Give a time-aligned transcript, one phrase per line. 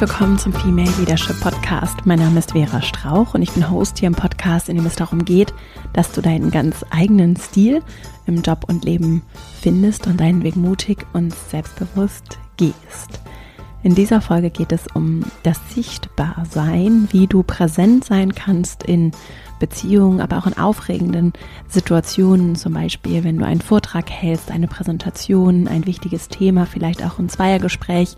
[0.00, 2.06] willkommen zum Female Leadership Podcast.
[2.06, 4.96] Mein Name ist Vera Strauch und ich bin Host hier im Podcast, in dem es
[4.96, 5.52] darum geht,
[5.92, 7.82] dass du deinen ganz eigenen Stil
[8.24, 9.20] im Job und Leben
[9.60, 13.20] findest und deinen Weg mutig und selbstbewusst gehst.
[13.82, 19.12] In dieser Folge geht es um das Sichtbarsein, wie du präsent sein kannst in
[19.58, 21.34] Beziehungen, aber auch in aufregenden
[21.68, 27.18] Situationen, zum Beispiel, wenn du einen Vortrag hältst, eine Präsentation, ein wichtiges Thema, vielleicht auch
[27.18, 28.16] ein Zweiergespräch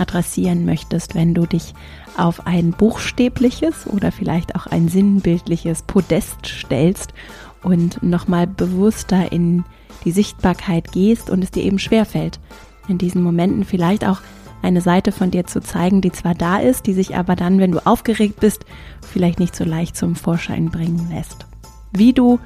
[0.00, 1.74] adressieren möchtest, wenn du dich
[2.16, 7.14] auf ein buchstäbliches oder vielleicht auch ein sinnbildliches Podest stellst
[7.62, 9.64] und nochmal bewusster in
[10.04, 12.40] die Sichtbarkeit gehst und es dir eben schwerfällt,
[12.88, 14.20] in diesen Momenten vielleicht auch
[14.62, 17.72] eine Seite von dir zu zeigen, die zwar da ist, die sich aber dann, wenn
[17.72, 18.64] du aufgeregt bist,
[19.00, 21.46] vielleicht nicht so leicht zum Vorschein bringen lässt.
[21.92, 22.38] Wie du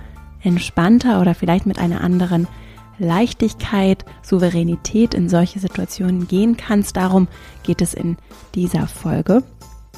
[0.42, 2.46] entspannter oder vielleicht mit einer anderen
[2.98, 6.96] Leichtigkeit, Souveränität in solche Situationen gehen kannst.
[6.96, 7.28] Darum
[7.62, 8.16] geht es in
[8.54, 9.42] dieser Folge.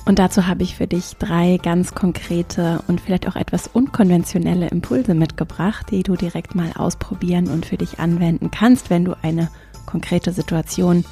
[0.06, 5.14] Und dazu habe ich für dich drei ganz konkrete und vielleicht auch etwas unkonventionelle Impulse
[5.14, 9.48] mitgebracht, die du direkt mal ausprobieren und für dich anwenden kannst, wenn du eine
[9.84, 11.04] konkrete Situation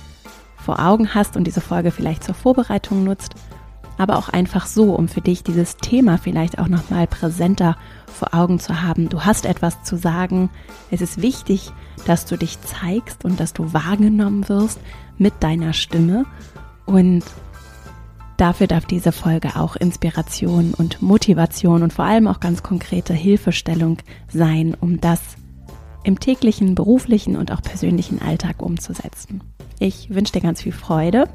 [0.56, 3.34] vor Augen hast und diese Folge vielleicht zur Vorbereitung nutzt,
[3.98, 8.58] aber auch einfach so, um für dich dieses Thema vielleicht auch nochmal präsenter vor Augen
[8.58, 9.08] zu haben.
[9.08, 10.50] Du hast etwas zu sagen.
[10.90, 11.72] Es ist wichtig,
[12.06, 14.80] dass du dich zeigst und dass du wahrgenommen wirst
[15.18, 16.24] mit deiner Stimme.
[16.86, 17.24] Und
[18.36, 23.98] dafür darf diese Folge auch Inspiration und Motivation und vor allem auch ganz konkrete Hilfestellung
[24.28, 25.20] sein, um das
[26.02, 29.42] im täglichen, beruflichen und auch persönlichen Alltag umzusetzen.
[29.78, 31.28] Ich wünsche dir ganz viel Freude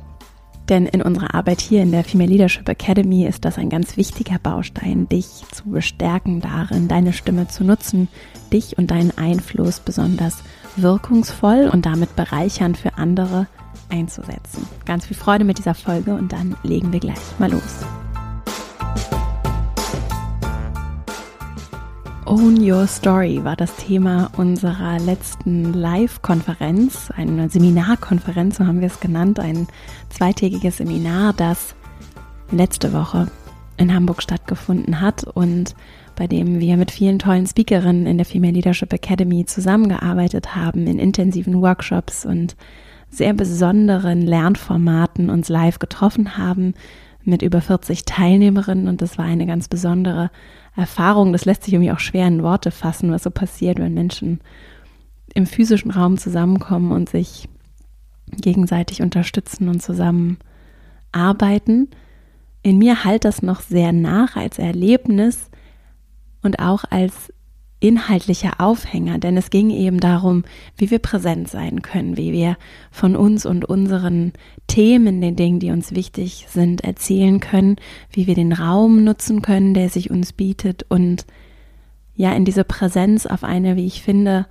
[0.69, 4.37] denn in unserer Arbeit hier in der Female Leadership Academy ist das ein ganz wichtiger
[4.39, 8.07] Baustein, dich zu bestärken darin, deine Stimme zu nutzen,
[8.53, 10.43] dich und deinen Einfluss besonders
[10.75, 13.47] wirkungsvoll und damit bereichernd für andere
[13.89, 14.67] einzusetzen.
[14.85, 17.85] Ganz viel Freude mit dieser Folge und dann legen wir gleich mal los.
[22.29, 28.99] Own Your Story war das Thema unserer letzten Live-Konferenz, eine Seminarkonferenz, so haben wir es
[28.99, 29.67] genannt, ein
[30.09, 31.73] zweitägiges Seminar, das
[32.51, 33.31] letzte Woche
[33.77, 35.73] in Hamburg stattgefunden hat und
[36.15, 40.99] bei dem wir mit vielen tollen Speakerinnen in der Female Leadership Academy zusammengearbeitet haben, in
[40.99, 42.55] intensiven Workshops und
[43.09, 46.75] sehr besonderen Lernformaten uns live getroffen haben
[47.23, 50.29] mit über 40 Teilnehmerinnen und das war eine ganz besondere
[50.79, 54.39] Erfahrung, das lässt sich irgendwie auch schwer in Worte fassen, was so passiert, wenn Menschen
[55.33, 57.47] im physischen Raum zusammenkommen und sich
[58.31, 60.37] gegenseitig unterstützen und zusammen
[61.11, 61.89] arbeiten.
[62.61, 65.49] In mir halt das noch sehr nach als Erlebnis
[66.41, 67.33] und auch als
[67.79, 70.43] inhaltlicher Aufhänger, denn es ging eben darum,
[70.75, 72.57] wie wir präsent sein können, wie wir
[72.91, 74.33] von uns und unseren
[74.67, 77.77] Themen, den Dingen, die uns wichtig sind, erzählen können,
[78.11, 81.25] wie wir den Raum nutzen können, der sich uns bietet und
[82.15, 84.45] ja, in diese Präsenz auf eine, wie ich finde,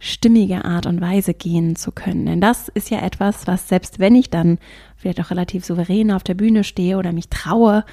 [0.00, 2.26] stimmige Art und Weise gehen zu können.
[2.26, 4.58] Denn das ist ja etwas, was selbst wenn ich dann
[4.96, 7.84] vielleicht auch relativ souverän auf der Bühne stehe oder mich traue,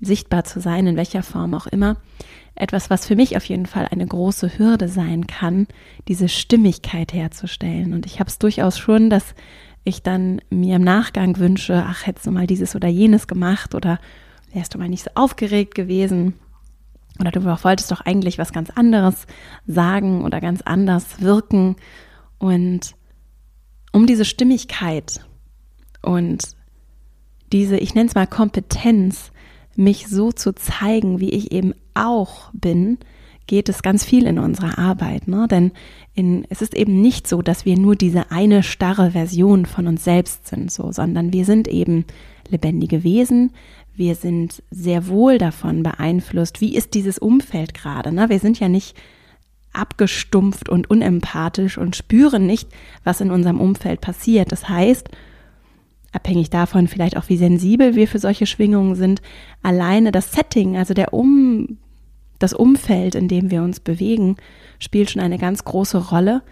[0.00, 1.96] sichtbar zu sein, in welcher Form auch immer,
[2.56, 5.66] etwas, was für mich auf jeden Fall eine große Hürde sein kann,
[6.08, 7.92] diese Stimmigkeit herzustellen.
[7.92, 9.34] Und ich habe es durchaus schon, dass
[9.84, 14.00] ich dann mir im Nachgang wünsche, ach, hättest du mal dieses oder jenes gemacht oder
[14.52, 16.34] wärst du mal nicht so aufgeregt gewesen
[17.18, 19.26] oder du wolltest doch eigentlich was ganz anderes
[19.66, 21.76] sagen oder ganz anders wirken.
[22.38, 22.94] Und
[23.92, 25.24] um diese Stimmigkeit
[26.02, 26.56] und
[27.52, 29.30] diese, ich nenne es mal Kompetenz,
[29.78, 32.98] mich so zu zeigen, wie ich eben auch bin,
[33.46, 35.28] geht es ganz viel in unserer Arbeit.
[35.28, 35.46] Ne?
[35.48, 35.72] Denn
[36.14, 40.04] in, es ist eben nicht so, dass wir nur diese eine starre Version von uns
[40.04, 42.04] selbst sind, so, sondern wir sind eben
[42.48, 43.52] lebendige Wesen.
[43.94, 48.12] Wir sind sehr wohl davon beeinflusst, wie ist dieses Umfeld gerade.
[48.12, 48.28] Ne?
[48.28, 48.96] Wir sind ja nicht
[49.72, 52.68] abgestumpft und unempathisch und spüren nicht,
[53.04, 54.50] was in unserem Umfeld passiert.
[54.50, 55.08] Das heißt,
[56.16, 59.22] abhängig davon vielleicht auch, wie sensibel wir für solche Schwingungen sind,
[59.62, 61.78] alleine das Setting, also der um,
[62.38, 64.36] das Umfeld, in dem wir uns bewegen,
[64.78, 66.42] spielt schon eine ganz große Rolle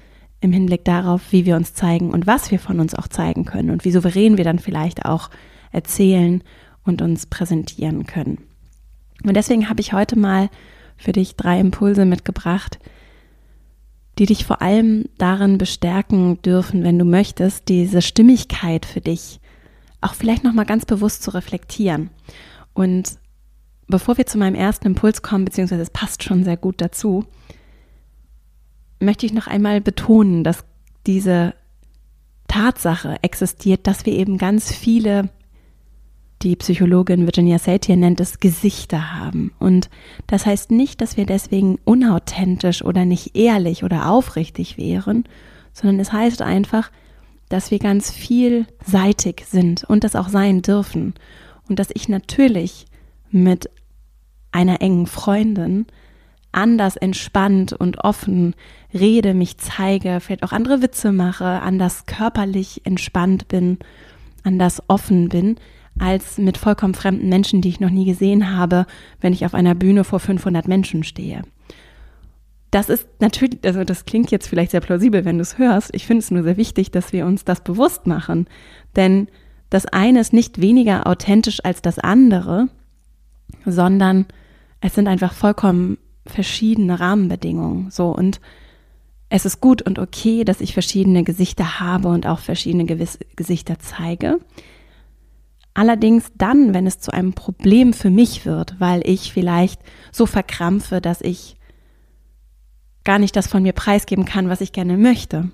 [0.41, 3.71] im Hinblick darauf, wie wir uns zeigen und was wir von uns auch zeigen können
[3.71, 5.31] und wie souverän wir dann vielleicht auch
[5.73, 6.43] erzählen
[6.85, 8.39] und uns präsentieren können.
[9.25, 10.51] Und deswegen habe ich heute mal
[10.97, 12.79] für dich drei Impulse mitgebracht,
[14.19, 19.41] die dich vor allem darin bestärken dürfen, wenn du möchtest, diese Stimmigkeit für dich
[20.05, 22.11] auch vielleicht noch mal ganz bewusst zu reflektieren.
[22.73, 23.19] Und
[23.87, 27.25] bevor wir zu meinem ersten Impuls kommen, beziehungsweise es passt schon sehr gut dazu,
[29.01, 30.65] möchte ich noch einmal betonen, dass
[31.07, 31.55] diese
[32.49, 35.31] Tatsache existiert, dass wir eben ganz viele,
[36.43, 39.53] die Psychologin Virginia Satir nennt es, Gesichter haben.
[39.59, 39.89] Und
[40.27, 45.25] das heißt nicht, dass wir deswegen unauthentisch oder nicht ehrlich oder aufrichtig wären,
[45.73, 46.91] sondern es heißt einfach,
[47.55, 51.15] dass wir ganz vielseitig sind und das auch sein dürfen.
[51.69, 52.87] Und dass ich natürlich
[53.31, 53.71] mit
[54.51, 55.87] einer engen Freundin
[56.51, 58.57] anders entspannt und offen
[58.93, 63.79] rede, mich zeige, vielleicht auch andere Witze mache, anders körperlich entspannt bin,
[64.43, 65.55] anders offen bin,
[65.97, 68.85] als mit vollkommen fremden Menschen, die ich noch nie gesehen habe,
[69.21, 71.43] wenn ich auf einer Bühne vor 500 Menschen stehe.
[72.75, 75.95] Das ist natürlich, also das klingt jetzt vielleicht sehr plausibel, wenn du es hörst.
[75.95, 78.49] Ich finde es nur sehr wichtig, dass wir uns das bewusst machen.
[78.97, 79.29] Denn
[79.71, 82.69] das eine ist nicht weniger authentisch als das andere,
[83.65, 84.27] sondern
[84.81, 87.93] es sind einfach vollkommen verschiedene Rahmenbedingungen.
[87.93, 88.41] So und
[89.29, 93.79] es ist gut und okay, dass ich verschiedene Gesichter habe und auch verschiedene Gewiss Gesichter
[93.79, 94.41] zeige.
[95.75, 99.81] Allerdings dann, wenn es zu einem Problem für mich wird, weil ich vielleicht
[100.11, 101.55] so verkrampfe, dass ich
[103.05, 105.51] gar nicht das von mir preisgeben kann, was ich gerne möchte,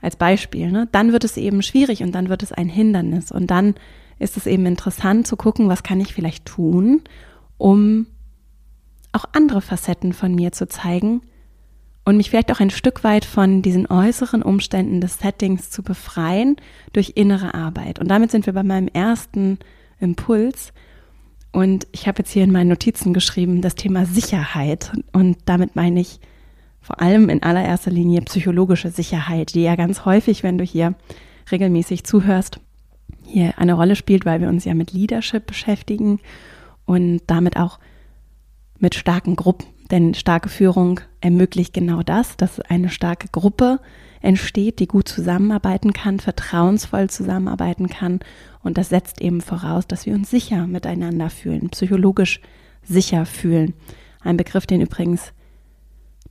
[0.00, 0.88] als Beispiel, ne?
[0.92, 3.30] dann wird es eben schwierig und dann wird es ein Hindernis.
[3.30, 3.74] Und dann
[4.18, 7.02] ist es eben interessant zu gucken, was kann ich vielleicht tun,
[7.58, 8.06] um
[9.12, 11.22] auch andere Facetten von mir zu zeigen
[12.04, 16.56] und mich vielleicht auch ein Stück weit von diesen äußeren Umständen des Settings zu befreien
[16.92, 17.98] durch innere Arbeit.
[17.98, 19.58] Und damit sind wir bei meinem ersten
[19.98, 20.72] Impuls.
[21.52, 24.92] Und ich habe jetzt hier in meinen Notizen geschrieben, das Thema Sicherheit.
[25.12, 26.20] Und damit meine ich
[26.86, 30.94] vor allem in allererster Linie psychologische Sicherheit, die ja ganz häufig, wenn du hier
[31.50, 32.60] regelmäßig zuhörst,
[33.24, 36.20] hier eine Rolle spielt, weil wir uns ja mit Leadership beschäftigen
[36.84, 37.80] und damit auch
[38.78, 39.66] mit starken Gruppen.
[39.90, 43.80] Denn starke Führung ermöglicht genau das, dass eine starke Gruppe
[44.20, 48.20] entsteht, die gut zusammenarbeiten kann, vertrauensvoll zusammenarbeiten kann.
[48.62, 52.40] Und das setzt eben voraus, dass wir uns sicher miteinander fühlen, psychologisch
[52.84, 53.74] sicher fühlen.
[54.20, 55.32] Ein Begriff, den übrigens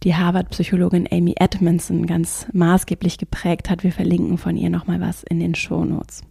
[0.04, 3.84] die Harvard-Psychologin Amy Edmondson ganz maßgeblich geprägt hat.
[3.84, 6.24] Wir verlinken von ihr nochmal was in den Shownotes.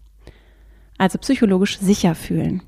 [0.98, 2.62] Also psychologisch sicher fühlen.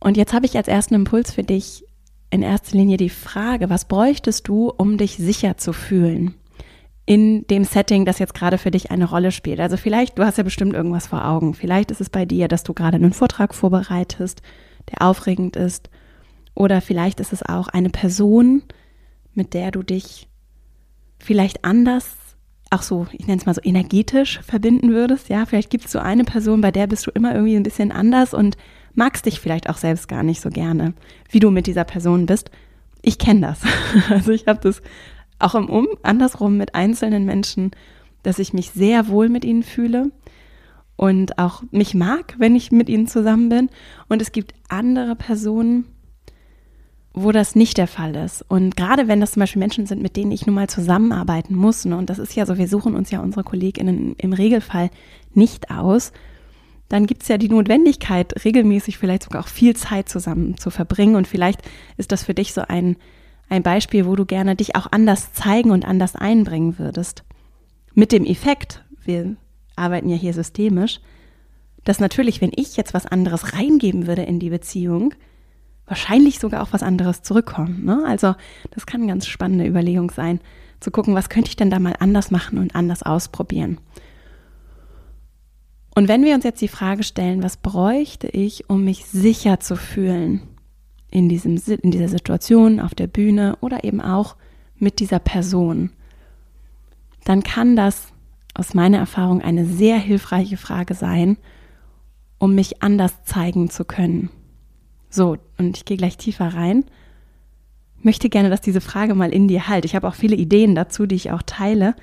[0.00, 1.84] Und jetzt habe ich als ersten Impuls für dich
[2.30, 6.34] in erster Linie die Frage, was bräuchtest du, um dich sicher zu fühlen?
[7.04, 9.60] in dem Setting, das jetzt gerade für dich eine Rolle spielt.
[9.60, 11.54] Also vielleicht, du hast ja bestimmt irgendwas vor Augen.
[11.54, 14.40] Vielleicht ist es bei dir, dass du gerade einen Vortrag vorbereitest,
[14.90, 15.90] der aufregend ist.
[16.54, 18.62] Oder vielleicht ist es auch eine Person,
[19.34, 20.28] mit der du dich
[21.18, 22.16] vielleicht anders,
[22.70, 25.28] auch so, ich nenne es mal so energetisch verbinden würdest.
[25.28, 27.92] Ja, vielleicht gibt es so eine Person, bei der bist du immer irgendwie ein bisschen
[27.92, 28.56] anders und
[28.94, 30.94] magst dich vielleicht auch selbst gar nicht so gerne,
[31.30, 32.50] wie du mit dieser Person bist.
[33.02, 33.62] Ich kenne das.
[34.10, 34.80] Also ich habe das
[35.38, 37.72] auch im Um, andersrum mit einzelnen Menschen,
[38.22, 40.10] dass ich mich sehr wohl mit ihnen fühle
[40.96, 43.68] und auch mich mag, wenn ich mit ihnen zusammen bin.
[44.08, 45.86] Und es gibt andere Personen,
[47.14, 48.42] wo das nicht der Fall ist.
[48.48, 51.84] Und gerade wenn das zum Beispiel Menschen sind, mit denen ich nun mal zusammenarbeiten muss,
[51.84, 54.90] ne, und das ist ja so, wir suchen uns ja unsere KollegInnen im Regelfall
[55.34, 56.12] nicht aus,
[56.88, 61.16] dann gibt es ja die Notwendigkeit, regelmäßig vielleicht sogar auch viel Zeit zusammen zu verbringen.
[61.16, 61.62] Und vielleicht
[61.96, 62.96] ist das für dich so ein,
[63.48, 67.24] ein Beispiel, wo du gerne dich auch anders zeigen und anders einbringen würdest.
[67.94, 69.36] Mit dem Effekt, wir
[69.74, 71.00] arbeiten ja hier systemisch,
[71.84, 75.14] dass natürlich, wenn ich jetzt was anderes reingeben würde in die Beziehung,
[75.86, 77.84] wahrscheinlich sogar auch was anderes zurückkommen.
[77.84, 78.02] Ne?
[78.06, 78.34] Also
[78.70, 80.40] das kann eine ganz spannende Überlegung sein,
[80.80, 83.78] zu gucken, was könnte ich denn da mal anders machen und anders ausprobieren.
[85.94, 89.76] Und wenn wir uns jetzt die Frage stellen, was bräuchte ich, um mich sicher zu
[89.76, 90.42] fühlen
[91.10, 94.36] in, diesem, in dieser Situation, auf der Bühne oder eben auch
[94.76, 95.90] mit dieser Person,
[97.24, 98.08] dann kann das
[98.54, 101.36] aus meiner Erfahrung eine sehr hilfreiche Frage sein,
[102.38, 104.30] um mich anders zeigen zu können.
[105.12, 106.86] So, und ich gehe gleich tiefer rein.
[108.00, 109.84] Möchte gerne, dass diese Frage mal in dir halt.
[109.84, 111.94] Ich habe auch viele Ideen dazu, die ich auch teile.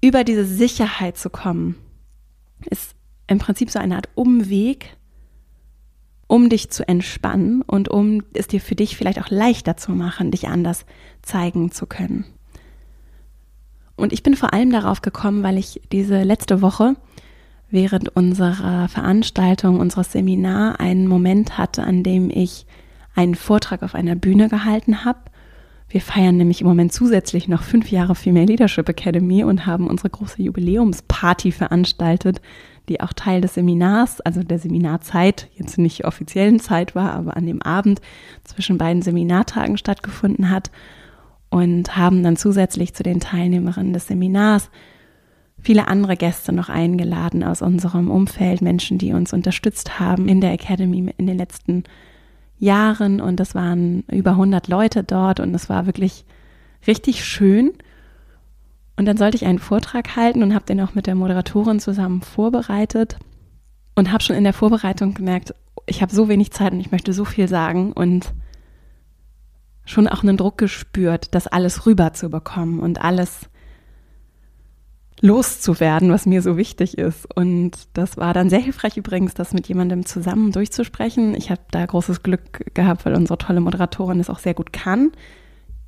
[0.00, 1.74] Über diese Sicherheit zu kommen,
[2.70, 2.94] ist
[3.26, 4.96] im Prinzip so eine Art Umweg,
[6.28, 10.30] um dich zu entspannen und um es dir für dich vielleicht auch leichter zu machen,
[10.30, 10.86] dich anders
[11.20, 12.24] zeigen zu können.
[13.96, 16.94] Und ich bin vor allem darauf gekommen, weil ich diese letzte Woche
[17.72, 22.66] während unserer Veranstaltung, unseres Seminar einen Moment hatte, an dem ich
[23.14, 25.18] einen Vortrag auf einer Bühne gehalten habe.
[25.88, 30.10] Wir feiern nämlich im Moment zusätzlich noch fünf Jahre Female Leadership Academy und haben unsere
[30.10, 32.40] große Jubiläumsparty veranstaltet,
[32.88, 37.46] die auch Teil des Seminars, also der Seminarzeit, jetzt nicht offiziellen Zeit war, aber an
[37.46, 38.00] dem Abend
[38.44, 40.70] zwischen beiden Seminartagen stattgefunden hat
[41.50, 44.70] und haben dann zusätzlich zu den Teilnehmerinnen des Seminars
[45.62, 50.52] viele andere Gäste noch eingeladen aus unserem Umfeld, Menschen, die uns unterstützt haben in der
[50.52, 51.84] Academy in den letzten
[52.58, 56.24] Jahren und es waren über 100 Leute dort und es war wirklich
[56.86, 57.72] richtig schön.
[58.96, 62.22] Und dann sollte ich einen Vortrag halten und habe den auch mit der Moderatorin zusammen
[62.22, 63.16] vorbereitet
[63.94, 65.54] und habe schon in der Vorbereitung gemerkt,
[65.86, 68.32] ich habe so wenig Zeit und ich möchte so viel sagen und
[69.84, 73.48] schon auch einen Druck gespürt, das alles rüber zu bekommen und alles
[75.22, 77.26] loszuwerden, was mir so wichtig ist.
[77.34, 81.36] Und das war dann sehr hilfreich übrigens, das mit jemandem zusammen durchzusprechen.
[81.36, 85.12] Ich habe da großes Glück gehabt, weil unsere tolle Moderatorin es auch sehr gut kann.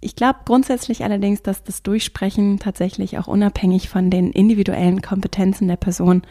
[0.00, 5.76] Ich glaube grundsätzlich allerdings, dass das Durchsprechen tatsächlich auch unabhängig von den individuellen Kompetenzen der
[5.76, 6.22] Person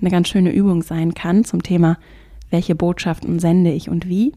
[0.00, 1.98] eine ganz schöne Übung sein kann zum Thema,
[2.50, 4.32] welche Botschaften sende ich und wie.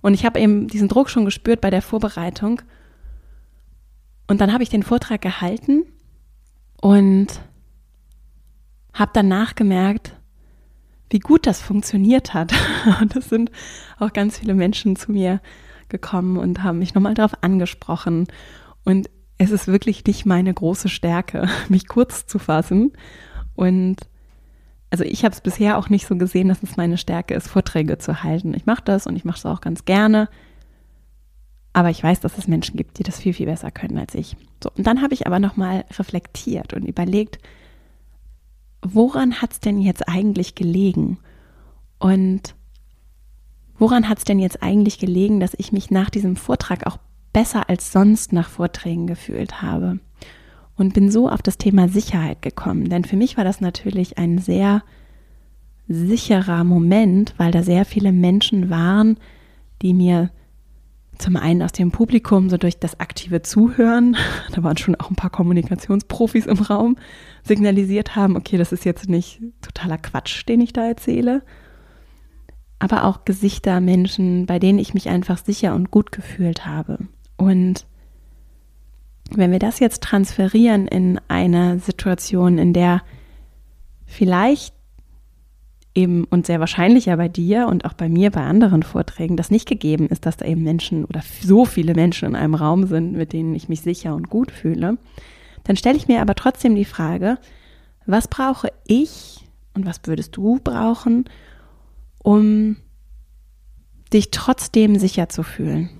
[0.00, 2.62] Und ich habe eben diesen Druck schon gespürt bei der Vorbereitung.
[4.26, 5.84] Und dann habe ich den Vortrag gehalten
[6.80, 7.40] und
[8.92, 10.16] habe danach gemerkt,
[11.10, 12.52] wie gut das funktioniert hat.
[13.00, 13.50] Und es sind
[13.98, 15.40] auch ganz viele Menschen zu mir
[15.88, 18.28] gekommen und haben mich nochmal darauf angesprochen.
[18.84, 22.92] Und es ist wirklich nicht meine große Stärke, mich kurz zu fassen.
[23.56, 23.96] Und
[24.90, 27.98] also ich habe es bisher auch nicht so gesehen, dass es meine Stärke ist, Vorträge
[27.98, 28.54] zu halten.
[28.54, 30.28] Ich mache das und ich mache es auch ganz gerne.
[31.72, 34.36] Aber ich weiß, dass es Menschen gibt, die das viel, viel besser können als ich.
[34.62, 37.38] So, und dann habe ich aber nochmal reflektiert und überlegt,
[38.82, 41.18] woran hat es denn jetzt eigentlich gelegen?
[41.98, 42.54] Und
[43.78, 46.98] woran hat es denn jetzt eigentlich gelegen, dass ich mich nach diesem Vortrag auch
[47.32, 50.00] besser als sonst nach Vorträgen gefühlt habe?
[50.76, 52.88] Und bin so auf das Thema Sicherheit gekommen.
[52.88, 54.82] Denn für mich war das natürlich ein sehr
[55.88, 59.18] sicherer Moment, weil da sehr viele Menschen waren,
[59.82, 60.30] die mir
[61.20, 64.16] zum einen aus dem Publikum, so durch das aktive Zuhören,
[64.52, 66.96] da waren schon auch ein paar Kommunikationsprofis im Raum,
[67.44, 71.42] signalisiert haben, okay, das ist jetzt nicht totaler Quatsch, den ich da erzähle.
[72.78, 76.98] Aber auch Gesichter Menschen, bei denen ich mich einfach sicher und gut gefühlt habe.
[77.36, 77.86] Und
[79.30, 83.02] wenn wir das jetzt transferieren in eine Situation, in der
[84.06, 84.74] vielleicht
[85.94, 89.50] eben und sehr wahrscheinlich ja bei dir und auch bei mir bei anderen Vorträgen das
[89.50, 93.12] nicht gegeben ist, dass da eben Menschen oder so viele Menschen in einem Raum sind,
[93.12, 94.98] mit denen ich mich sicher und gut fühle,
[95.64, 97.38] dann stelle ich mir aber trotzdem die Frage,
[98.06, 99.44] was brauche ich
[99.74, 101.24] und was würdest du brauchen,
[102.22, 102.76] um
[104.12, 105.90] dich trotzdem sicher zu fühlen?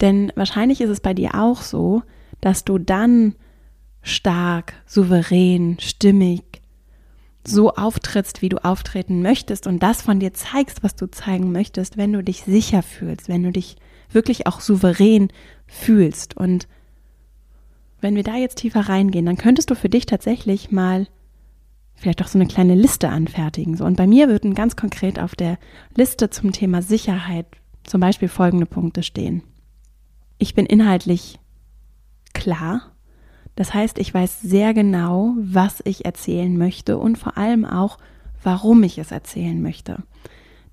[0.00, 2.02] Denn wahrscheinlich ist es bei dir auch so,
[2.40, 3.34] dass du dann
[4.02, 6.53] stark, souverän, stimmig,
[7.46, 11.96] so auftrittst, wie du auftreten möchtest und das von dir zeigst, was du zeigen möchtest,
[11.96, 13.76] wenn du dich sicher fühlst, wenn du dich
[14.10, 15.28] wirklich auch souverän
[15.66, 16.36] fühlst.
[16.36, 16.68] Und
[18.00, 21.06] wenn wir da jetzt tiefer reingehen, dann könntest du für dich tatsächlich mal
[21.94, 23.80] vielleicht auch so eine kleine Liste anfertigen.
[23.80, 25.58] Und bei mir würden ganz konkret auf der
[25.96, 27.46] Liste zum Thema Sicherheit
[27.84, 29.42] zum Beispiel folgende Punkte stehen.
[30.38, 31.38] Ich bin inhaltlich
[32.32, 32.93] klar
[33.56, 37.98] das heißt, ich weiß sehr genau, was ich erzählen möchte und vor allem auch,
[38.42, 40.02] warum ich es erzählen möchte.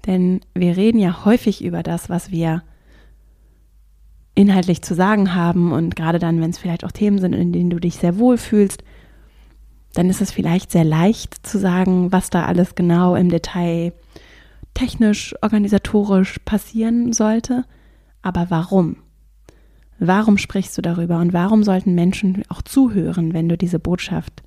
[0.08, 2.64] Denn wir reden ja häufig über das, was wir
[4.34, 7.70] inhaltlich zu sagen haben und gerade dann, wenn es vielleicht auch Themen sind, in denen
[7.70, 8.84] du dich sehr wohl fühlst,
[9.94, 13.94] dann ist es vielleicht sehr leicht zu sagen, was da alles genau im Detail
[14.74, 17.66] technisch, organisatorisch passieren sollte.
[18.22, 18.98] Aber warum?
[20.04, 24.42] Warum sprichst du darüber und warum sollten Menschen auch zuhören, wenn du diese Botschaft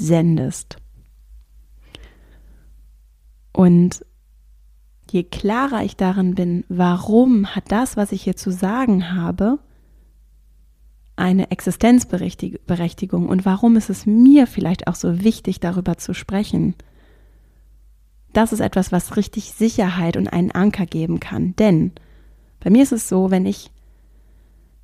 [0.00, 0.78] sendest?
[3.52, 4.02] Und
[5.10, 9.58] je klarer ich darin bin, warum hat das, was ich hier zu sagen habe,
[11.16, 16.74] eine Existenzberechtigung und warum ist es mir vielleicht auch so wichtig, darüber zu sprechen,
[18.32, 21.54] das ist etwas, was richtig Sicherheit und einen Anker geben kann.
[21.56, 21.92] Denn
[22.60, 23.70] bei mir ist es so, wenn ich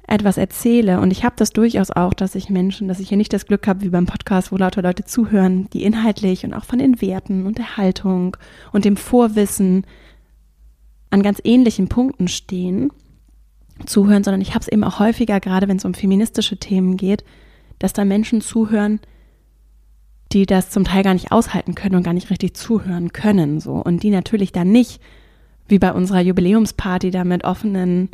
[0.06, 3.32] etwas erzähle, und ich habe das durchaus auch, dass ich Menschen, dass ich hier nicht
[3.32, 6.78] das Glück habe, wie beim Podcast, wo lauter Leute zuhören, die inhaltlich und auch von
[6.78, 8.36] den Werten und der Haltung
[8.72, 9.86] und dem Vorwissen
[11.10, 12.90] an ganz ähnlichen Punkten stehen,
[13.86, 17.24] zuhören, sondern ich habe es eben auch häufiger, gerade wenn es um feministische Themen geht,
[17.78, 19.00] dass da Menschen zuhören,
[20.32, 23.74] die das zum Teil gar nicht aushalten können und gar nicht richtig zuhören können, so.
[23.74, 25.00] Und die natürlich dann nicht
[25.68, 28.10] wie bei unserer Jubiläumsparty da mit offenen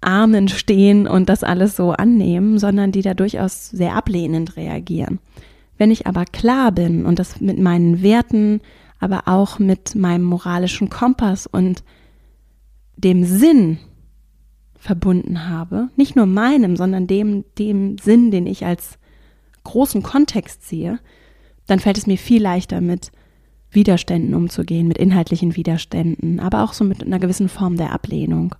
[0.00, 5.18] Armen stehen und das alles so annehmen, sondern die da durchaus sehr ablehnend reagieren.
[5.76, 8.60] Wenn ich aber klar bin und das mit meinen Werten,
[8.98, 11.82] aber auch mit meinem moralischen Kompass und
[12.96, 13.78] dem Sinn
[14.76, 18.98] verbunden habe, nicht nur meinem, sondern dem, dem Sinn, den ich als
[19.64, 20.98] großen Kontext sehe,
[21.66, 23.12] dann fällt es mir viel leichter mit
[23.70, 28.54] Widerständen umzugehen, mit inhaltlichen Widerständen, aber auch so mit einer gewissen Form der Ablehnung.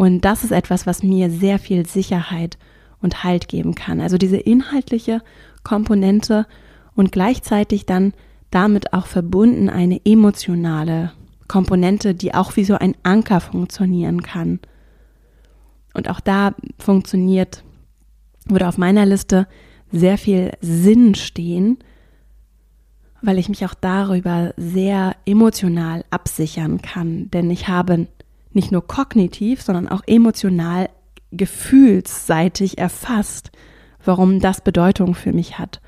[0.00, 2.56] Und das ist etwas, was mir sehr viel Sicherheit
[3.02, 4.00] und Halt geben kann.
[4.00, 5.20] Also diese inhaltliche
[5.62, 6.46] Komponente
[6.94, 8.14] und gleichzeitig dann
[8.50, 11.12] damit auch verbunden eine emotionale
[11.48, 14.60] Komponente, die auch wie so ein Anker funktionieren kann.
[15.92, 17.62] Und auch da funktioniert,
[18.46, 19.46] würde auf meiner Liste
[19.92, 21.76] sehr viel Sinn stehen,
[23.20, 27.30] weil ich mich auch darüber sehr emotional absichern kann.
[27.32, 28.06] Denn ich habe
[28.52, 30.88] nicht nur kognitiv, sondern auch emotional,
[31.32, 33.52] gefühlsseitig erfasst,
[34.04, 35.80] warum das Bedeutung für mich hat.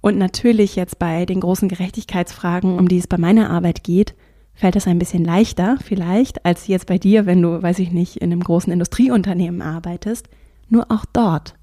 [0.00, 4.14] Und natürlich jetzt bei den großen Gerechtigkeitsfragen, um die es bei meiner Arbeit geht,
[4.54, 8.16] fällt es ein bisschen leichter vielleicht als jetzt bei dir, wenn du, weiß ich nicht,
[8.16, 10.28] in einem großen Industrieunternehmen arbeitest.
[10.68, 11.54] Nur auch dort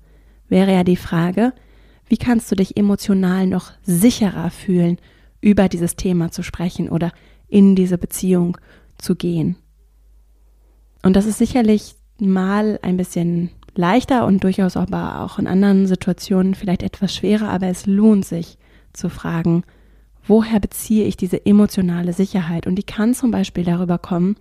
[0.47, 1.53] wäre ja die Frage,
[2.07, 4.97] wie kannst du dich emotional noch sicherer fühlen,
[5.41, 7.11] über dieses Thema zu sprechen oder
[7.47, 8.57] in diese Beziehung
[8.97, 9.57] zu gehen.
[11.05, 16.55] Und das ist sicherlich mal ein bisschen leichter und durchaus aber auch in anderen Situationen
[16.55, 18.57] vielleicht etwas schwerer, aber es lohnt sich
[18.91, 19.61] zu fragen,
[20.25, 22.65] woher beziehe ich diese emotionale Sicherheit?
[22.65, 24.35] Und die kann zum Beispiel darüber kommen,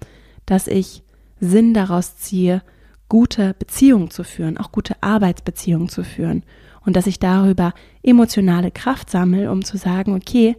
[0.47, 1.03] dass ich
[1.39, 2.63] Sinn daraus ziehe,
[3.11, 6.45] gute Beziehungen zu führen, auch gute Arbeitsbeziehungen zu führen.
[6.87, 10.57] Und dass ich darüber emotionale Kraft sammle, um zu sagen, okay,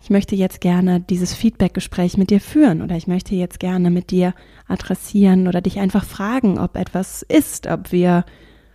[0.00, 4.10] ich möchte jetzt gerne dieses Feedback-Gespräch mit dir führen oder ich möchte jetzt gerne mit
[4.10, 4.34] dir
[4.66, 8.24] adressieren oder dich einfach fragen, ob etwas ist, ob wir,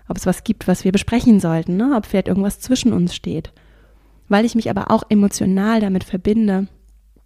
[0.07, 1.93] ob es was gibt, was wir besprechen sollten, ne?
[1.95, 3.53] ob vielleicht irgendwas zwischen uns steht
[4.33, 6.67] weil ich mich aber auch emotional damit verbinde,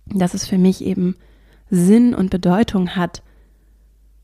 [0.06, 1.15] dass es für mich eben
[1.69, 3.24] Sinn und Bedeutung hat,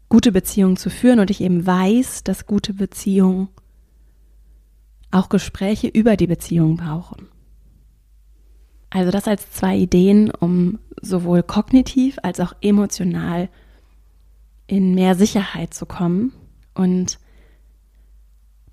[0.10, 3.48] gute Beziehungen zu führen und ich eben weiß, dass gute Beziehungen
[5.12, 7.30] auch Gespräche über die Beziehung brauchen.
[8.94, 13.50] Also das als zwei Ideen, um sowohl kognitiv als auch emotional
[14.68, 16.32] in mehr Sicherheit zu kommen
[16.74, 17.20] und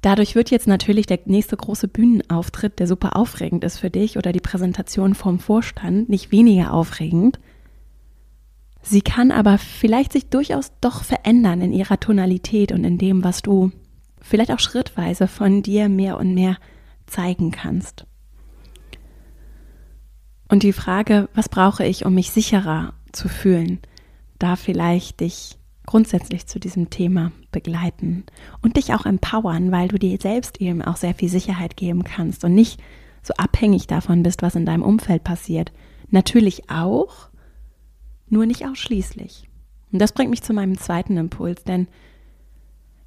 [0.02, 4.32] Dadurch wird jetzt natürlich der nächste große Bühnenauftritt, der super aufregend ist für dich, oder
[4.32, 7.38] die Präsentation vom Vorstand nicht weniger aufregend.
[8.80, 13.42] Sie kann aber vielleicht sich durchaus doch verändern in ihrer Tonalität und in dem, was
[13.42, 13.72] du
[14.22, 16.56] vielleicht auch schrittweise von dir mehr und mehr
[17.06, 18.06] zeigen kannst.
[20.50, 23.78] Und die Frage, was brauche ich, um mich sicherer zu fühlen,
[24.40, 28.24] da vielleicht dich grundsätzlich zu diesem Thema begleiten
[28.60, 32.44] und dich auch empowern, weil du dir selbst eben auch sehr viel Sicherheit geben kannst
[32.44, 32.82] und nicht
[33.22, 35.70] so abhängig davon bist, was in deinem Umfeld passiert.
[36.08, 37.28] Natürlich auch,
[38.28, 39.48] nur nicht ausschließlich.
[39.92, 41.86] Und das bringt mich zu meinem zweiten Impuls, denn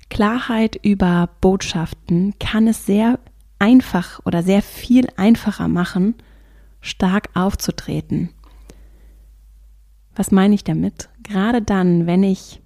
[0.10, 3.20] Klarheit über Botschaften kann es sehr
[3.60, 6.16] einfach oder sehr viel einfacher machen,
[6.84, 8.30] stark aufzutreten.
[10.16, 11.10] Was meine ich damit?
[11.24, 12.62] Gerade dann, wenn ich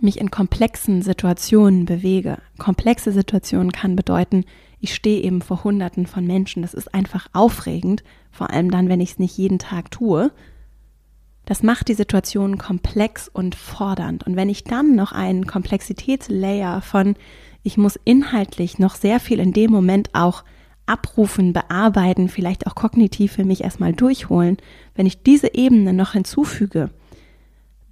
[0.00, 2.38] mich in komplexen Situationen bewege.
[2.58, 4.44] Komplexe Situationen kann bedeuten,
[4.80, 6.62] ich stehe eben vor Hunderten von Menschen.
[6.62, 10.32] Das ist einfach aufregend, vor allem dann, wenn ich es nicht jeden Tag tue.
[11.44, 14.24] Das macht die Situation komplex und fordernd.
[14.24, 17.14] Und wenn ich dann noch einen Komplexitätslayer von,
[17.62, 20.44] ich muss inhaltlich noch sehr viel in dem Moment auch
[20.86, 24.56] abrufen, bearbeiten, vielleicht auch kognitiv für mich erstmal durchholen,
[24.94, 26.90] wenn ich diese Ebene noch hinzufüge,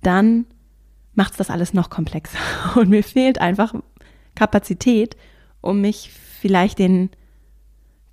[0.02, 0.46] dann
[1.14, 2.38] macht es das alles noch komplexer.
[2.76, 3.74] Und mir fehlt einfach
[4.34, 5.16] Kapazität,
[5.60, 7.10] um mich vielleicht den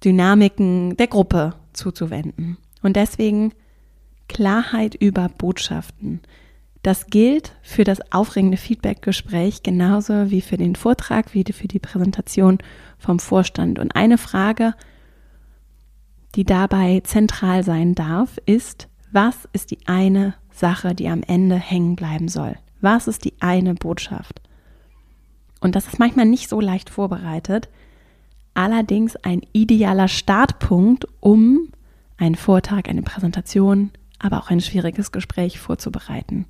[0.03, 2.57] Dynamiken der Gruppe zuzuwenden.
[2.81, 3.53] Und deswegen
[4.27, 6.21] Klarheit über Botschaften.
[6.83, 12.59] Das gilt für das aufregende Feedbackgespräch genauso wie für den Vortrag, wie für die Präsentation
[12.97, 13.79] vom Vorstand.
[13.79, 14.73] Und eine Frage,
[16.35, 21.95] die dabei zentral sein darf, ist, was ist die eine Sache, die am Ende hängen
[21.95, 22.55] bleiben soll?
[22.81, 24.41] Was ist die eine Botschaft?
[25.59, 27.69] Und das ist manchmal nicht so leicht vorbereitet,
[28.53, 31.69] allerdings ein idealer Startpunkt, um
[32.17, 36.45] einen Vortrag, eine Präsentation, aber auch ein schwieriges Gespräch vorzubereiten.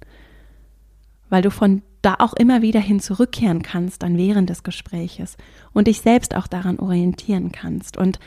[1.30, 5.36] Weil du von da auch immer wieder hin zurückkehren kannst dann während des Gespräches
[5.74, 7.98] und dich selbst auch daran orientieren kannst.
[7.98, 8.20] Und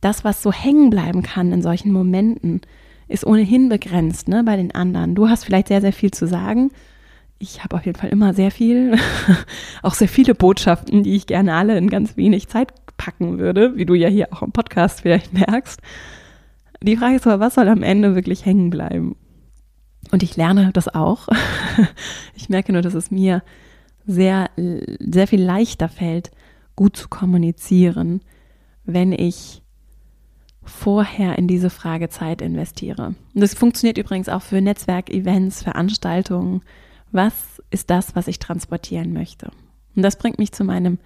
[0.00, 2.60] das, was so hängen bleiben kann in solchen Momenten,
[3.08, 5.14] ist ohnehin begrenzt ne, bei den anderen.
[5.14, 6.70] Du hast vielleicht sehr, sehr viel zu sagen.
[7.38, 8.96] Ich habe auf jeden Fall immer sehr viel,
[9.82, 13.84] auch sehr viele Botschaften, die ich gerne alle in ganz wenig Zeit packen würde, wie
[13.84, 15.80] du ja hier auch im Podcast vielleicht merkst.
[16.82, 19.16] Die Frage ist aber, was soll am Ende wirklich hängen bleiben?
[20.10, 21.28] Und ich lerne das auch.
[22.38, 23.42] Ich merke nur, dass es mir
[24.06, 26.30] sehr, sehr viel leichter fällt,
[26.76, 28.20] gut zu kommunizieren,
[28.84, 29.62] wenn ich
[30.62, 33.14] vorher in diese Frage Zeit investiere.
[33.34, 36.62] Und das funktioniert übrigens auch für Netzwerkevents, Veranstaltungen.
[37.10, 39.50] Was ist das, was ich transportieren möchte?
[39.94, 40.98] Und das bringt mich zu meinem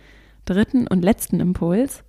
[0.45, 2.03] dritten und letzten Impuls.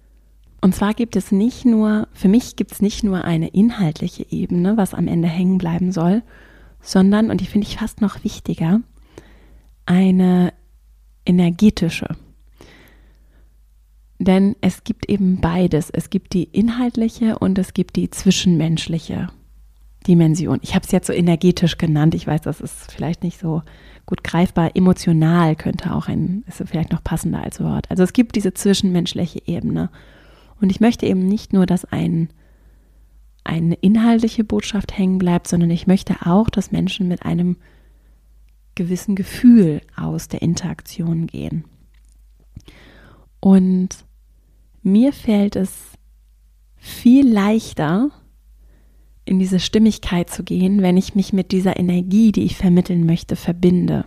[0.62, 4.78] Und zwar gibt es nicht nur, für mich gibt es nicht nur eine inhaltliche Ebene,
[4.78, 6.24] was am Ende hängen bleiben soll,
[6.82, 8.82] sondern, und die finde ich fast noch wichtiger,
[9.86, 10.54] eine
[11.26, 12.16] energetische.
[14.20, 15.90] Denn es gibt eben beides.
[15.90, 19.30] Es gibt die inhaltliche und es gibt die zwischenmenschliche
[20.08, 20.60] Dimension.
[20.62, 22.14] Ich habe es jetzt so energetisch genannt.
[22.14, 23.64] Ich weiß, das ist vielleicht nicht so
[24.06, 24.76] gut greifbar.
[24.76, 27.90] Emotional könnte auch ein, ist vielleicht noch passender als Wort.
[27.90, 29.90] Also es gibt diese zwischenmenschliche Ebene.
[30.60, 32.30] Und ich möchte eben nicht nur, dass ein,
[33.44, 37.58] eine inhaltliche Botschaft hängen bleibt, sondern ich möchte auch, dass Menschen mit einem
[38.76, 41.66] gewissen Gefühl aus der Interaktion gehen.
[43.40, 43.90] Und
[44.84, 45.74] mir fällt es
[46.78, 48.12] viel leichter,
[49.26, 53.36] in diese Stimmigkeit zu gehen, wenn ich mich mit dieser Energie, die ich vermitteln möchte,
[53.36, 54.06] verbinde.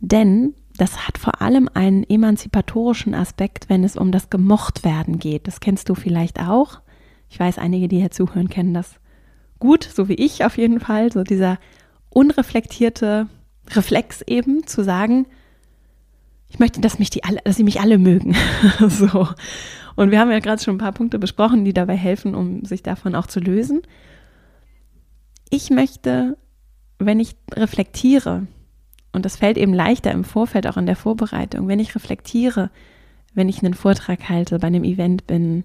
[0.00, 5.46] Denn das hat vor allem einen emanzipatorischen Aspekt, wenn es um das Gemochtwerden geht.
[5.46, 6.80] Das kennst du vielleicht auch.
[7.32, 8.96] Ich weiß, einige, die hier zuhören, kennen das
[9.58, 11.10] gut, so wie ich auf jeden Fall.
[11.10, 11.58] So dieser
[12.10, 13.26] unreflektierte
[13.70, 15.24] Reflex eben zu sagen,
[16.50, 18.36] ich möchte, dass mich die alle, dass sie mich alle mögen.
[18.86, 19.28] so.
[19.96, 22.82] Und wir haben ja gerade schon ein paar Punkte besprochen, die dabei helfen, um sich
[22.82, 23.80] davon auch zu lösen.
[25.48, 26.36] Ich möchte,
[26.98, 28.46] wenn ich reflektiere,
[29.12, 32.70] und das fällt eben leichter im Vorfeld, auch in der Vorbereitung, wenn ich reflektiere,
[33.32, 35.64] wenn ich einen Vortrag halte, bei einem Event bin,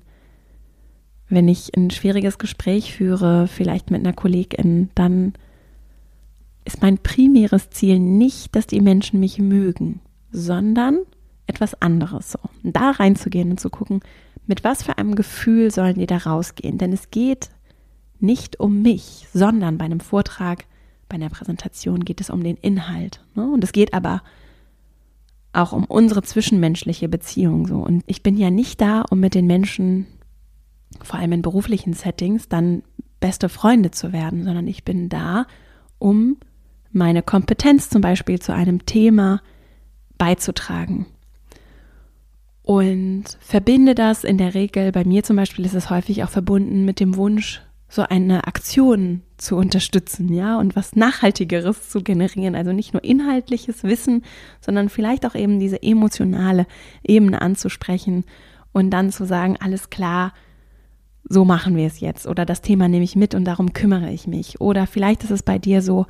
[1.30, 5.34] wenn ich ein schwieriges Gespräch führe, vielleicht mit einer Kollegin, dann
[6.66, 11.00] ist mein primäres Ziel nicht, dass die Menschen mich mögen, sondern
[11.48, 12.40] etwas anderes so.
[12.64, 14.02] Da reinzugehen und zu gucken,
[14.46, 16.78] mit was für einem Gefühl sollen die da rausgehen.
[16.78, 17.50] Denn es geht
[18.20, 20.66] nicht um mich, sondern bei einem Vortrag,
[21.10, 23.24] bei einer Präsentation geht es um den Inhalt.
[23.36, 23.50] Ne?
[23.50, 24.22] Und es geht aber
[25.54, 27.78] auch um unsere zwischenmenschliche Beziehung so.
[27.78, 30.06] Und ich bin ja nicht da, um mit den Menschen,
[31.04, 32.84] vor allem in beruflichen Settings, dann
[33.20, 35.46] beste Freunde zu werden, sondern ich bin da,
[36.00, 36.38] um
[36.92, 39.42] meine Kompetenz zum Beispiel zu einem Thema
[40.18, 41.08] beizutragen.
[42.64, 46.84] Und verbinde das in der Regel, bei mir zum Beispiel ist es häufig auch verbunden
[46.86, 52.56] mit dem Wunsch, so eine Aktion zu unterstützen, ja, und was Nachhaltigeres zu generieren.
[52.56, 54.24] Also nicht nur inhaltliches Wissen,
[54.60, 56.68] sondern vielleicht auch eben diese emotionale
[57.04, 58.26] Ebene anzusprechen
[58.74, 60.34] und dann zu sagen, alles klar,
[61.30, 62.28] so machen wir es jetzt.
[62.28, 64.62] Oder das Thema nehme ich mit und darum kümmere ich mich.
[64.62, 66.06] Oder vielleicht ist es bei dir so,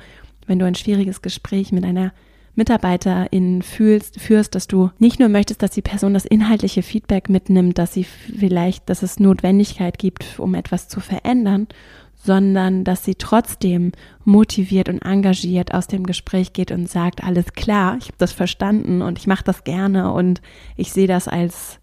[0.46, 2.12] wenn du ein schwieriges Gespräch mit einer
[2.54, 7.78] Mitarbeiterin fühlst, führst, dass du nicht nur möchtest, dass die Person das inhaltliche Feedback mitnimmt,
[7.78, 11.68] dass sie vielleicht, dass es Notwendigkeit gibt, um etwas zu verändern,
[12.16, 13.92] sondern dass sie trotzdem
[14.24, 19.02] motiviert und engagiert aus dem Gespräch geht und sagt, alles klar, ich habe das verstanden
[19.02, 20.40] und ich mache das gerne und
[20.76, 21.78] ich sehe das als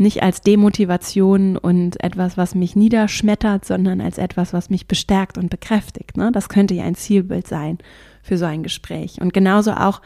[0.00, 5.50] nicht als Demotivation und etwas, was mich niederschmettert, sondern als etwas, was mich bestärkt und
[5.50, 6.16] bekräftigt.
[6.16, 6.32] Ne?
[6.32, 7.78] Das könnte ja ein Zielbild sein
[8.22, 9.20] für so ein Gespräch.
[9.20, 10.00] Und genauso auch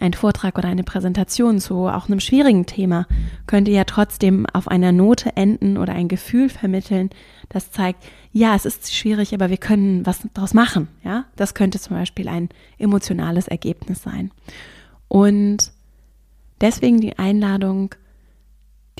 [0.00, 3.06] ein Vortrag oder eine Präsentation zu auch einem schwierigen Thema
[3.46, 7.10] könnte ja trotzdem auf einer Note enden oder ein Gefühl vermitteln,
[7.48, 10.88] das zeigt, ja, es ist schwierig, aber wir können was daraus machen.
[11.04, 14.30] Ja, das könnte zum Beispiel ein emotionales Ergebnis sein.
[15.08, 15.72] Und
[16.60, 17.94] deswegen die Einladung,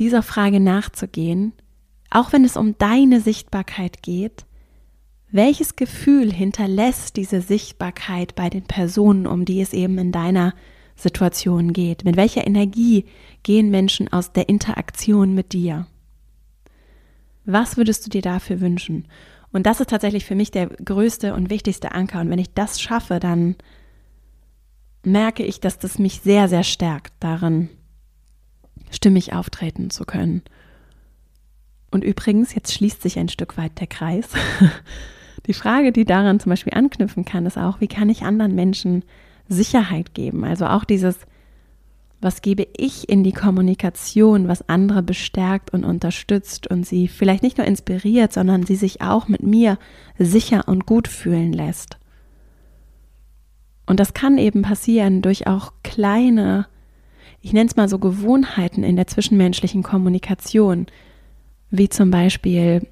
[0.00, 1.52] dieser Frage nachzugehen,
[2.10, 4.46] auch wenn es um deine Sichtbarkeit geht,
[5.30, 10.54] welches Gefühl hinterlässt diese Sichtbarkeit bei den Personen, um die es eben in deiner
[10.96, 12.04] Situation geht?
[12.04, 13.04] Mit welcher Energie
[13.44, 15.86] gehen Menschen aus der Interaktion mit dir?
[17.44, 19.06] Was würdest du dir dafür wünschen?
[19.52, 22.20] Und das ist tatsächlich für mich der größte und wichtigste Anker.
[22.20, 23.56] Und wenn ich das schaffe, dann
[25.04, 27.68] merke ich, dass das mich sehr, sehr stärkt darin,
[28.90, 30.42] stimmig auftreten zu können.
[31.90, 34.28] Und übrigens, jetzt schließt sich ein Stück weit der Kreis.
[35.46, 39.04] Die Frage, die daran zum Beispiel anknüpfen kann, ist auch, wie kann ich anderen Menschen
[39.48, 40.44] Sicherheit geben?
[40.44, 41.18] Also auch dieses,
[42.20, 47.56] Was gebe ich in die Kommunikation, was andere bestärkt und unterstützt und sie vielleicht nicht
[47.56, 49.78] nur inspiriert, sondern sie sich auch mit mir
[50.18, 51.96] sicher und gut fühlen lässt?
[53.86, 56.66] Und das kann eben passieren durch auch kleine,
[57.40, 60.86] ich nenne es mal so Gewohnheiten in der zwischenmenschlichen Kommunikation,
[61.70, 62.86] wie zum Beispiel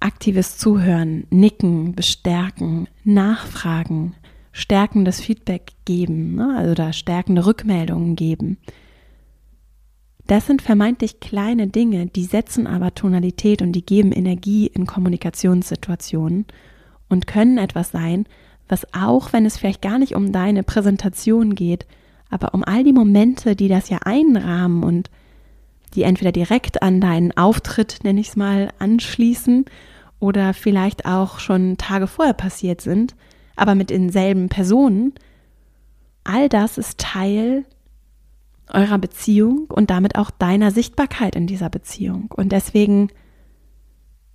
[0.00, 4.14] aktives Zuhören, Nicken, Bestärken, Nachfragen,
[4.52, 6.54] stärkendes Feedback geben, ne?
[6.56, 8.58] also da stärkende Rückmeldungen geben.
[10.26, 16.46] Das sind vermeintlich kleine Dinge, die setzen aber Tonalität und die geben Energie in Kommunikationssituationen
[17.08, 18.26] und können etwas sein,
[18.68, 21.86] was auch, wenn es vielleicht gar nicht um deine Präsentation geht,
[22.30, 25.10] aber um all die Momente, die das ja einrahmen und
[25.94, 29.64] die entweder direkt an deinen Auftritt, nenne ich es mal, anschließen
[30.18, 33.14] oder vielleicht auch schon Tage vorher passiert sind,
[33.54, 35.14] aber mit denselben Personen,
[36.24, 37.64] all das ist Teil
[38.72, 42.32] eurer Beziehung und damit auch deiner Sichtbarkeit in dieser Beziehung.
[42.34, 43.10] Und deswegen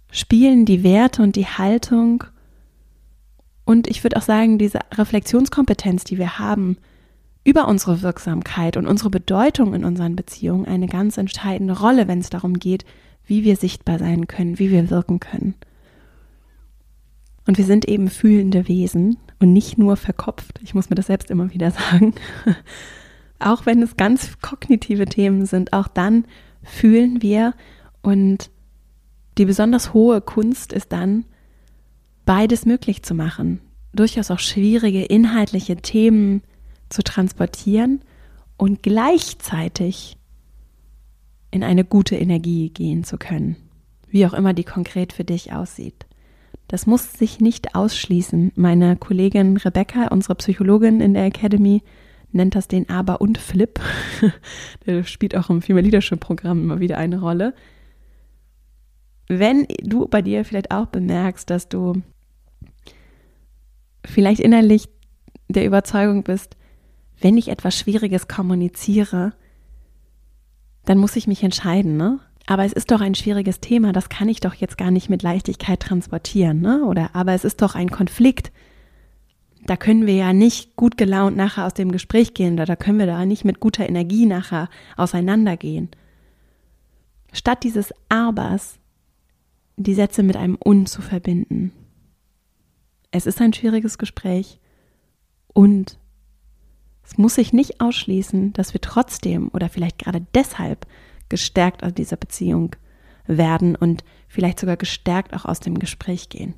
[0.09, 2.23] spielen die Werte und die Haltung
[3.65, 6.77] und ich würde auch sagen, diese Reflexionskompetenz, die wir haben,
[7.43, 12.29] über unsere Wirksamkeit und unsere Bedeutung in unseren Beziehungen eine ganz entscheidende Rolle, wenn es
[12.29, 12.85] darum geht,
[13.25, 15.55] wie wir sichtbar sein können, wie wir wirken können.
[17.47, 20.59] Und wir sind eben fühlende Wesen und nicht nur verkopft.
[20.63, 22.13] Ich muss mir das selbst immer wieder sagen.
[23.39, 26.25] auch wenn es ganz kognitive Themen sind, auch dann
[26.63, 27.55] fühlen wir
[28.03, 28.51] und
[29.37, 31.25] die besonders hohe Kunst ist dann,
[32.25, 33.61] beides möglich zu machen.
[33.93, 36.43] Durchaus auch schwierige inhaltliche Themen
[36.91, 38.01] zu transportieren
[38.57, 40.17] und gleichzeitig
[41.51, 43.55] in eine gute Energie gehen zu können.
[44.09, 46.05] Wie auch immer die konkret für dich aussieht.
[46.67, 48.53] Das muss sich nicht ausschließen.
[48.55, 51.83] Meine Kollegin Rebecca, unsere Psychologin in der Academy,
[52.31, 53.79] nennt das den Aber und Flip.
[54.85, 57.53] der spielt auch im Female Leadership Programm immer wieder eine Rolle.
[59.27, 62.01] Wenn du bei dir vielleicht auch bemerkst, dass du
[64.05, 64.87] vielleicht innerlich
[65.49, 66.55] der Überzeugung bist,
[67.21, 69.33] wenn ich etwas Schwieriges kommuniziere,
[70.85, 72.19] dann muss ich mich entscheiden, ne?
[72.47, 75.21] Aber es ist doch ein schwieriges Thema, das kann ich doch jetzt gar nicht mit
[75.21, 76.83] Leichtigkeit transportieren, ne?
[76.83, 78.51] Oder aber es ist doch ein Konflikt.
[79.67, 82.97] Da können wir ja nicht gut gelaunt nachher aus dem Gespräch gehen, oder da können
[82.97, 85.89] wir da nicht mit guter Energie nachher auseinandergehen.
[87.31, 88.79] Statt dieses Abers
[89.77, 91.71] die Sätze mit einem Un zu verbinden
[93.11, 94.59] es ist ein schwieriges Gespräch
[95.53, 95.99] und
[97.11, 100.87] es muss sich nicht ausschließen, dass wir trotzdem oder vielleicht gerade deshalb
[101.27, 102.75] gestärkt aus dieser Beziehung
[103.27, 106.53] werden und vielleicht sogar gestärkt auch aus dem Gespräch gehen.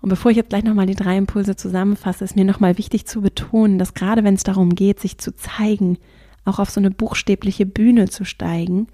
[0.00, 3.20] Und bevor ich jetzt gleich nochmal die drei Impulse zusammenfasse, ist mir nochmal wichtig zu
[3.20, 5.98] betonen, dass gerade wenn es darum geht, sich zu zeigen,
[6.46, 8.88] auch auf so eine buchstäbliche Bühne zu steigen,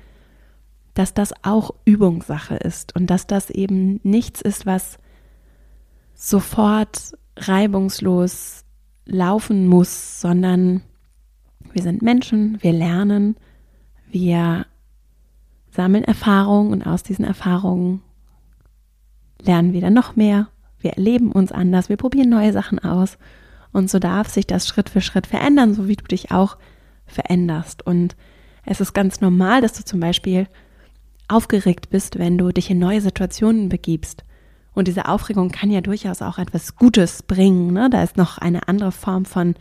[0.94, 4.98] dass das auch Übungssache ist und dass das eben nichts ist, was
[6.14, 8.64] sofort reibungslos
[9.08, 10.82] laufen muss, sondern
[11.72, 13.36] wir sind Menschen, wir lernen,
[14.10, 14.66] wir
[15.70, 18.02] sammeln Erfahrungen und aus diesen Erfahrungen
[19.40, 20.48] lernen wir dann noch mehr.
[20.80, 23.18] Wir erleben uns anders, wir probieren neue Sachen aus
[23.72, 26.56] und so darf sich das Schritt für Schritt verändern, so wie du dich auch
[27.06, 27.84] veränderst.
[27.86, 28.16] Und
[28.64, 30.46] es ist ganz normal, dass du zum Beispiel
[31.28, 34.24] aufgeregt bist, wenn du dich in neue Situationen begibst.
[34.74, 37.72] Und diese Aufregung kann ja durchaus auch etwas Gutes bringen.
[37.72, 37.90] Ne?
[37.90, 39.54] Da ist noch eine andere Form von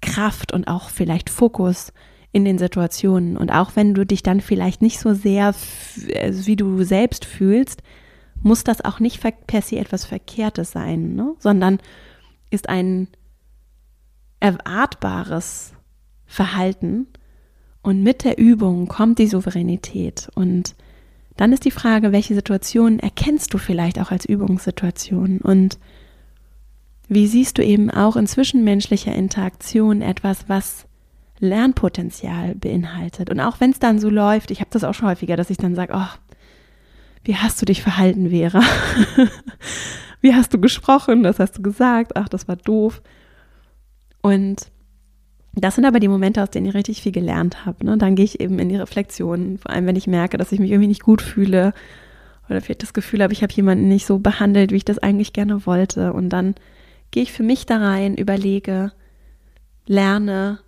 [0.00, 1.92] Kraft und auch vielleicht Fokus
[2.32, 3.36] in den Situationen.
[3.36, 5.54] Und auch wenn du dich dann vielleicht nicht so sehr
[6.20, 7.82] also wie du selbst fühlst,
[8.42, 11.34] muss das auch nicht per se etwas Verkehrtes sein, ne?
[11.38, 11.78] sondern
[12.50, 13.08] ist ein
[14.40, 15.72] erwartbares
[16.26, 17.06] Verhalten.
[17.82, 20.74] Und mit der Übung kommt die Souveränität und
[21.36, 25.78] dann ist die Frage, welche Situationen erkennst du vielleicht auch als Übungssituation und
[27.08, 30.86] wie siehst du eben auch in zwischenmenschlicher Interaktion etwas, was
[31.38, 33.30] Lernpotenzial beinhaltet.
[33.30, 35.56] Und auch wenn es dann so läuft, ich habe das auch schon häufiger, dass ich
[35.56, 36.08] dann sage, oh,
[37.24, 38.62] wie hast du dich verhalten, Vera?
[40.20, 41.22] wie hast du gesprochen?
[41.22, 42.16] Das hast du gesagt.
[42.16, 43.02] Ach, das war doof.
[44.22, 44.70] Und
[45.56, 47.84] das sind aber die Momente, aus denen ich richtig viel gelernt habe.
[47.84, 47.96] Ne?
[47.96, 50.70] Dann gehe ich eben in die Reflexion, vor allem wenn ich merke, dass ich mich
[50.70, 51.72] irgendwie nicht gut fühle
[52.48, 55.32] oder vielleicht das Gefühl habe, ich habe jemanden nicht so behandelt, wie ich das eigentlich
[55.32, 56.12] gerne wollte.
[56.12, 56.54] Und dann
[57.10, 58.92] gehe ich für mich da rein, überlege,
[59.86, 60.58] lerne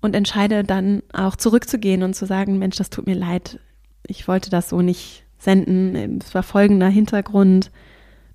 [0.00, 3.60] und entscheide dann auch zurückzugehen und zu sagen, Mensch, das tut mir leid,
[4.06, 7.70] ich wollte das so nicht senden, es war folgender Hintergrund,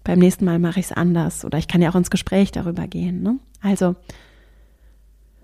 [0.03, 2.87] beim nächsten Mal mache ich es anders oder ich kann ja auch ins Gespräch darüber
[2.87, 3.21] gehen.
[3.21, 3.37] Ne?
[3.61, 3.95] Also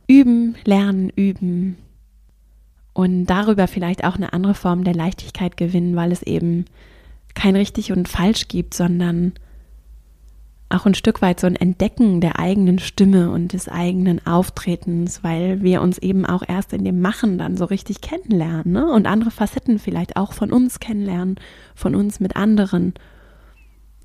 [0.08, 1.78] üben, lernen, üben
[2.94, 6.66] und darüber vielleicht auch eine andere Form der Leichtigkeit gewinnen, weil es eben
[7.36, 9.34] kein richtig und falsch gibt, sondern
[10.70, 15.62] auch ein Stück weit so ein Entdecken der eigenen Stimme und des eigenen Auftretens, weil
[15.62, 18.92] wir uns eben auch erst in dem Machen dann so richtig kennenlernen ne?
[18.92, 21.36] und andere Facetten vielleicht auch von uns kennenlernen,
[21.74, 22.96] von uns mit anderen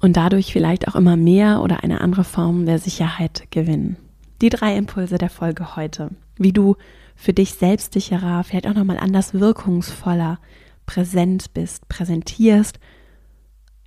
[0.00, 3.96] und dadurch vielleicht auch immer mehr oder eine andere Form der Sicherheit gewinnen.
[4.42, 6.74] Die drei Impulse der Folge heute, wie du
[7.14, 10.40] für dich selbstsicherer, vielleicht auch nochmal anders wirkungsvoller
[10.84, 12.80] präsent bist, präsentierst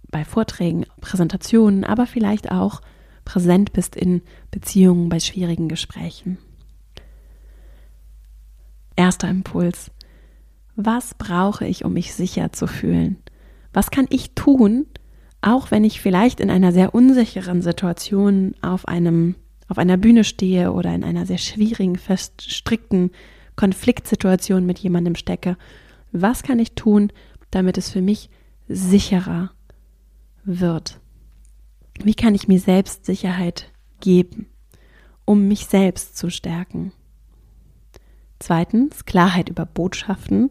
[0.10, 2.82] bei Vorträgen, Präsentationen, aber vielleicht auch
[3.26, 6.38] präsent bist in Beziehungen bei schwierigen Gesprächen.
[8.96, 9.91] Erster Impuls.
[10.78, 13.18] Was brauche ich, um mich sicher zu fühlen?
[13.74, 14.86] Was kann ich tun,
[15.41, 19.36] auch wenn ich vielleicht in einer sehr unsicheren Situation auf einem
[19.67, 23.12] auf einer Bühne stehe oder in einer sehr schwierigen, feststrickten
[23.56, 25.58] Konfliktsituation mit jemandem stecke,
[26.12, 27.12] was kann ich tun,
[27.51, 28.30] damit es für mich
[28.67, 29.51] sicherer
[30.43, 30.99] wird?
[32.04, 34.47] Wie kann ich mir selbst Sicherheit geben,
[35.23, 36.91] um mich selbst zu stärken?
[38.39, 40.49] Zweitens, Klarheit über Botschaften.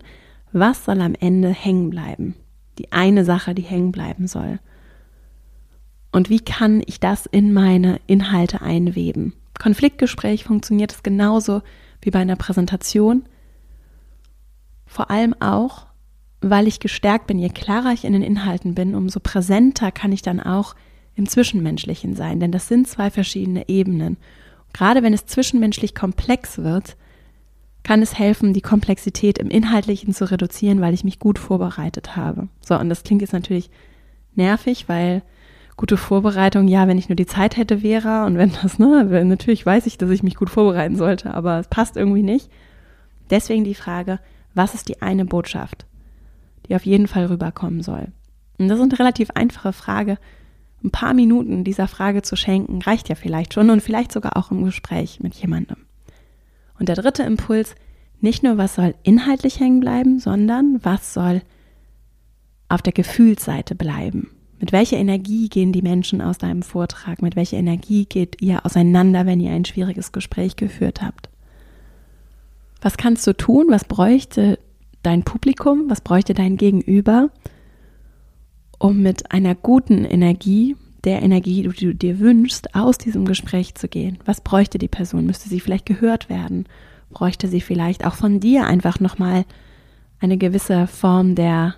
[0.52, 2.34] Was soll am Ende hängen bleiben?
[2.78, 4.58] Die eine Sache, die hängen bleiben soll.
[6.14, 9.32] Und wie kann ich das in meine Inhalte einweben?
[9.58, 11.60] Konfliktgespräch funktioniert es genauso
[12.02, 13.24] wie bei einer Präsentation.
[14.86, 15.86] Vor allem auch,
[16.40, 20.22] weil ich gestärkt bin, je klarer ich in den Inhalten bin, umso präsenter kann ich
[20.22, 20.76] dann auch
[21.16, 22.38] im Zwischenmenschlichen sein.
[22.38, 24.16] Denn das sind zwei verschiedene Ebenen.
[24.72, 26.96] Gerade wenn es zwischenmenschlich komplex wird,
[27.82, 32.46] kann es helfen, die Komplexität im Inhaltlichen zu reduzieren, weil ich mich gut vorbereitet habe.
[32.64, 33.68] So, und das klingt jetzt natürlich
[34.36, 35.22] nervig, weil
[35.76, 39.66] gute Vorbereitung, ja, wenn ich nur die Zeit hätte, wäre und wenn das, ne, natürlich
[39.66, 42.50] weiß ich, dass ich mich gut vorbereiten sollte, aber es passt irgendwie nicht.
[43.30, 44.20] Deswegen die Frage,
[44.54, 45.86] was ist die eine Botschaft,
[46.68, 48.08] die auf jeden Fall rüberkommen soll?
[48.58, 50.18] Und das ist eine relativ einfache Frage.
[50.82, 54.50] Ein paar Minuten dieser Frage zu schenken, reicht ja vielleicht schon und vielleicht sogar auch
[54.50, 55.78] im Gespräch mit jemandem.
[56.78, 57.74] Und der dritte Impuls,
[58.20, 61.42] nicht nur was soll inhaltlich hängen bleiben, sondern was soll
[62.68, 64.30] auf der Gefühlsseite bleiben.
[64.64, 67.20] Mit welcher Energie gehen die Menschen aus deinem Vortrag?
[67.20, 71.28] Mit welcher Energie geht ihr auseinander, wenn ihr ein schwieriges Gespräch geführt habt?
[72.80, 73.66] Was kannst du tun?
[73.68, 74.58] Was bräuchte
[75.02, 75.90] dein Publikum?
[75.90, 77.28] Was bräuchte dein Gegenüber,
[78.78, 83.86] um mit einer guten Energie, der Energie, die du dir wünschst, aus diesem Gespräch zu
[83.86, 84.16] gehen?
[84.24, 85.26] Was bräuchte die Person?
[85.26, 86.64] Müsste sie vielleicht gehört werden?
[87.10, 89.44] Bräuchte sie vielleicht auch von dir einfach nochmal
[90.20, 91.74] eine gewisse Form der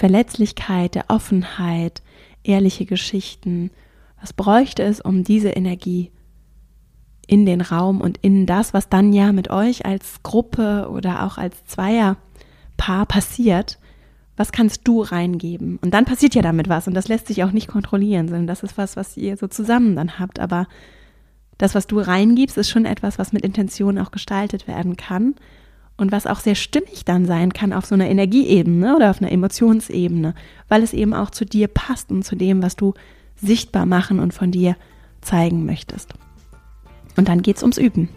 [0.00, 2.02] Verletzlichkeit, der Offenheit,
[2.42, 3.70] ehrliche Geschichten.
[4.18, 6.10] Was bräuchte es, um diese Energie
[7.26, 11.36] in den Raum und in das, was dann ja mit euch als Gruppe oder auch
[11.36, 13.78] als Zweierpaar passiert,
[14.38, 15.78] was kannst du reingeben?
[15.82, 18.62] Und dann passiert ja damit was und das lässt sich auch nicht kontrollieren, sondern das
[18.62, 20.40] ist was, was ihr so zusammen dann habt.
[20.40, 20.66] Aber
[21.58, 25.34] das, was du reingibst, ist schon etwas, was mit Intention auch gestaltet werden kann
[26.00, 29.30] und was auch sehr stimmig dann sein kann auf so einer Energieebene oder auf einer
[29.30, 30.34] Emotionsebene,
[30.68, 32.94] weil es eben auch zu dir passt und zu dem, was du
[33.36, 34.76] sichtbar machen und von dir
[35.20, 36.14] zeigen möchtest.
[37.16, 38.08] Und dann geht es ums Üben.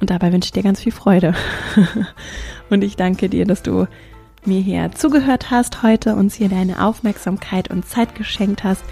[0.00, 1.34] Und dabei wünsche ich dir ganz viel Freude.
[2.70, 3.86] und ich danke dir, dass du
[4.44, 8.84] mir hier zugehört hast heute, uns hier deine Aufmerksamkeit und Zeit geschenkt hast.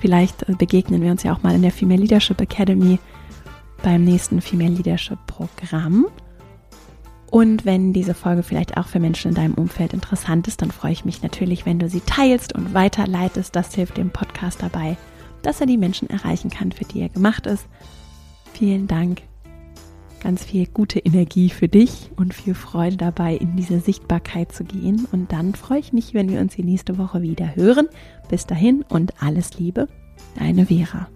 [0.00, 2.98] Vielleicht begegnen wir uns ja auch mal in der Female Leadership Academy
[3.82, 6.06] beim nächsten Female Leadership Programm.
[7.30, 10.92] Und wenn diese Folge vielleicht auch für Menschen in deinem Umfeld interessant ist, dann freue
[10.92, 13.54] ich mich natürlich, wenn du sie teilst und weiterleitest.
[13.54, 14.96] Das hilft dem Podcast dabei,
[15.42, 17.66] dass er die Menschen erreichen kann, für die er gemacht ist.
[18.54, 19.22] Vielen Dank.
[20.20, 25.06] Ganz viel gute Energie für dich und viel Freude dabei, in diese Sichtbarkeit zu gehen.
[25.12, 27.88] Und dann freue ich mich, wenn wir uns die nächste Woche wieder hören.
[28.28, 29.86] Bis dahin und alles Liebe,
[30.36, 31.08] deine Vera.